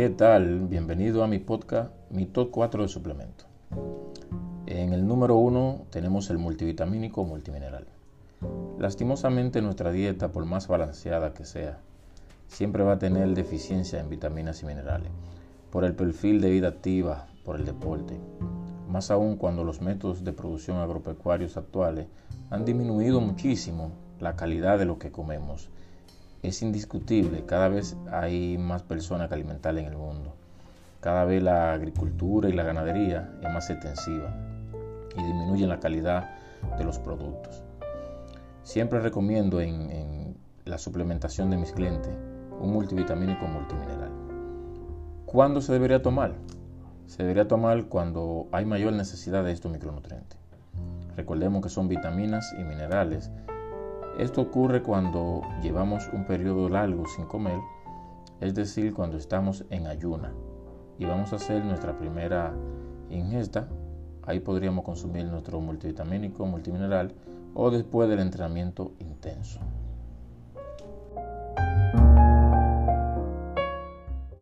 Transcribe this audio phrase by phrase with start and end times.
[0.00, 0.60] ¿Qué tal?
[0.60, 3.44] Bienvenido a mi podcast, mi top 4 de suplemento.
[4.64, 7.86] En el número 1 tenemos el multivitamínico multimineral.
[8.78, 11.80] Lastimosamente nuestra dieta, por más balanceada que sea,
[12.48, 15.10] siempre va a tener deficiencia en vitaminas y minerales,
[15.70, 18.18] por el perfil de vida activa, por el deporte,
[18.88, 22.06] más aún cuando los métodos de producción agropecuarios actuales
[22.48, 25.68] han disminuido muchísimo la calidad de lo que comemos
[26.42, 30.34] es indiscutible, cada vez hay más personas que alimentar en el mundo.
[31.00, 34.34] Cada vez la agricultura y la ganadería es más extensiva
[35.16, 36.30] y disminuye la calidad
[36.78, 37.62] de los productos.
[38.62, 42.12] Siempre recomiendo en, en la suplementación de mis clientes
[42.60, 44.10] un multivitamínico multimineral.
[45.26, 46.34] ¿Cuándo se debería tomar?
[47.06, 50.38] Se debería tomar cuando hay mayor necesidad de estos micronutrientes.
[51.16, 53.30] Recordemos que son vitaminas y minerales
[54.18, 57.58] esto ocurre cuando llevamos un periodo largo sin comer,
[58.40, 60.32] es decir, cuando estamos en ayuna
[60.98, 62.54] y vamos a hacer nuestra primera
[63.08, 63.68] ingesta.
[64.22, 67.12] Ahí podríamos consumir nuestro multivitamínico, multimineral
[67.54, 69.60] o después del entrenamiento intenso.